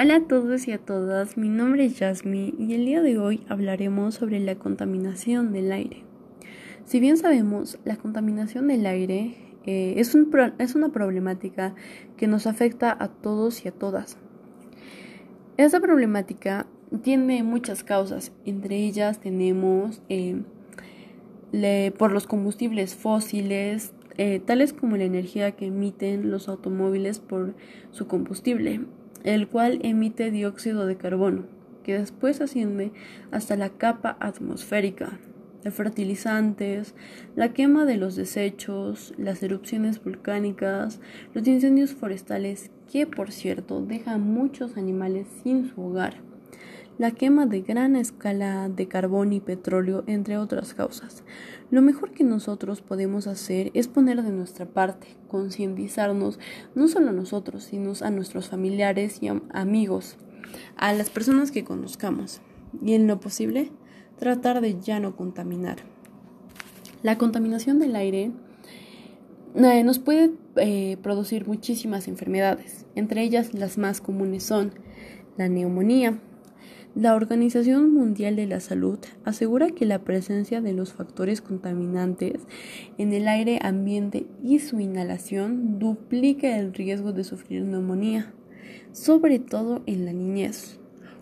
[0.00, 3.44] Hola a todos y a todas, mi nombre es Jasmine y el día de hoy
[3.48, 6.04] hablaremos sobre la contaminación del aire.
[6.84, 9.34] Si bien sabemos, la contaminación del aire
[9.66, 11.74] eh, es, una problemática
[12.16, 14.18] que nos afecta a todos y a todas.
[15.56, 16.68] Esta problemática
[17.02, 20.42] tiene muchas causas, entre ellas tenemos eh,
[21.98, 27.56] por los combustibles fósiles, eh, tales como la energía que emiten los automóviles por
[27.90, 28.82] su combustible,
[29.34, 31.44] el cual emite dióxido de carbono,
[31.82, 32.92] que después asciende
[33.30, 35.18] hasta la capa atmosférica,
[35.62, 36.94] de fertilizantes,
[37.36, 41.00] la quema de los desechos, las erupciones volcánicas,
[41.34, 46.27] los incendios forestales, que por cierto dejan muchos animales sin su hogar
[46.98, 51.22] la quema de gran escala de carbón y petróleo, entre otras causas.
[51.70, 56.40] Lo mejor que nosotros podemos hacer es poner de nuestra parte, concientizarnos,
[56.74, 60.16] no solo a nosotros, sino a nuestros familiares y amigos,
[60.76, 62.40] a las personas que conozcamos,
[62.82, 63.70] y en lo posible,
[64.18, 65.76] tratar de ya no contaminar.
[67.04, 68.32] La contaminación del aire
[69.54, 74.72] eh, nos puede eh, producir muchísimas enfermedades, entre ellas las más comunes son
[75.36, 76.18] la neumonía,
[76.98, 82.40] la Organización Mundial de la Salud asegura que la presencia de los factores contaminantes
[82.98, 88.34] en el aire ambiente y su inhalación duplica el riesgo de sufrir neumonía,
[88.90, 90.80] sobre todo en la niñez.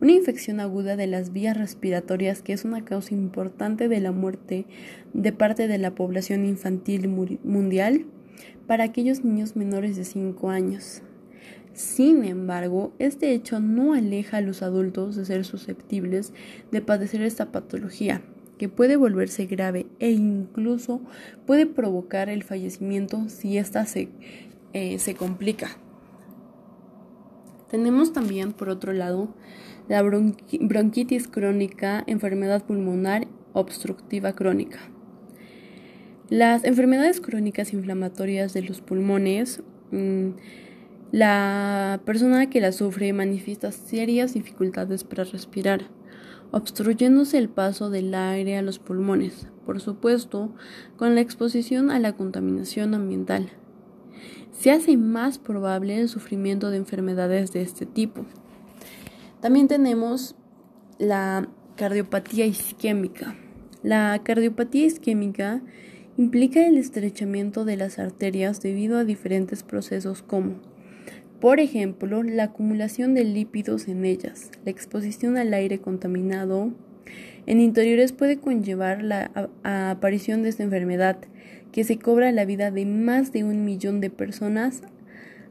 [0.00, 4.64] Una infección aguda de las vías respiratorias que es una causa importante de la muerte
[5.12, 8.06] de parte de la población infantil mundial
[8.66, 11.02] para aquellos niños menores de 5 años.
[11.72, 16.32] Sin embargo, este hecho no aleja a los adultos de ser susceptibles
[16.72, 18.22] de padecer esta patología,
[18.58, 21.00] que puede volverse grave e incluso
[21.46, 24.08] puede provocar el fallecimiento si ésta se,
[24.72, 25.78] eh, se complica.
[27.70, 29.28] Tenemos también, por otro lado,
[29.88, 34.80] la bronquitis crónica, enfermedad pulmonar obstructiva crónica.
[36.30, 40.30] Las enfermedades crónicas inflamatorias de los pulmones mm,
[41.10, 45.82] la persona que la sufre manifiesta serias dificultades para respirar,
[46.50, 50.52] obstruyéndose el paso del aire a los pulmones, por supuesto,
[50.96, 53.48] con la exposición a la contaminación ambiental.
[54.52, 58.26] Se hace más probable el sufrimiento de enfermedades de este tipo.
[59.40, 60.34] También tenemos
[60.98, 63.36] la cardiopatía isquémica.
[63.82, 65.62] La cardiopatía isquémica
[66.16, 70.56] implica el estrechamiento de las arterias debido a diferentes procesos como
[71.40, 76.72] por ejemplo, la acumulación de lípidos en ellas, la exposición al aire contaminado
[77.46, 79.30] en interiores puede conllevar la
[79.62, 81.18] aparición de esta enfermedad,
[81.72, 84.82] que se cobra la vida de más de un millón de personas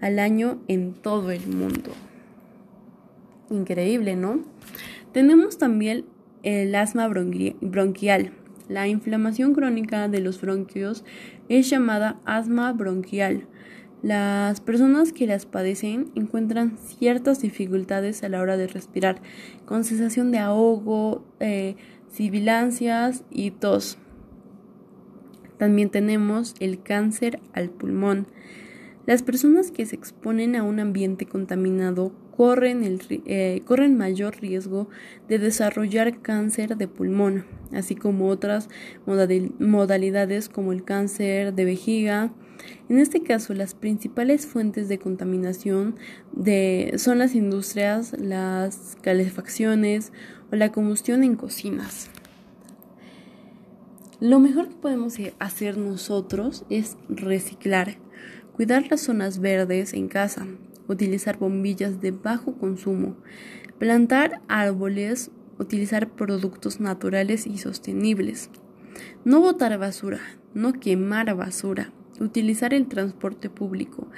[0.00, 1.92] al año en todo el mundo.
[3.50, 4.40] Increíble, ¿no?
[5.12, 6.04] Tenemos también
[6.42, 8.32] el asma bronquial.
[8.68, 11.04] La inflamación crónica de los bronquios
[11.48, 13.46] es llamada asma bronquial.
[14.02, 19.20] Las personas que las padecen encuentran ciertas dificultades a la hora de respirar,
[19.66, 21.76] con sensación de ahogo, eh,
[22.10, 23.98] sibilancias y tos.
[25.58, 28.26] También tenemos el cáncer al pulmón.
[29.10, 34.88] Las personas que se exponen a un ambiente contaminado corren, el, eh, corren mayor riesgo
[35.28, 38.68] de desarrollar cáncer de pulmón, así como otras
[39.58, 42.32] modalidades como el cáncer de vejiga,
[42.88, 45.96] en este caso, las principales fuentes de contaminación
[46.94, 50.12] son las industrias, las calefacciones
[50.52, 52.10] o la combustión en cocinas.
[54.20, 57.96] Lo mejor que podemos hacer nosotros es reciclar,
[58.60, 60.46] cuidar las zonas verdes en casa,
[60.86, 63.16] utilizar bombillas de bajo consumo,
[63.78, 68.50] plantar árboles, utilizar productos naturales y sostenibles,
[69.24, 70.20] no botar basura,
[70.52, 71.90] no quemar basura,
[72.20, 74.08] utilizar el transporte público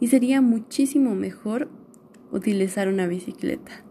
[0.00, 1.68] y sería muchísimo mejor
[2.32, 3.84] utilizar una bicicleta.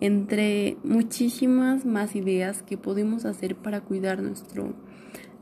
[0.00, 4.74] Entre muchísimas más ideas que podemos hacer para cuidar nuestro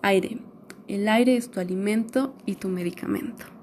[0.02, 0.38] aire.
[0.86, 3.55] El aire es tu alimento y tu medicamento.